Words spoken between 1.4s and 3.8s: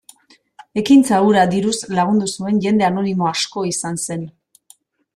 diruz lagundu zuen jende anonimo asko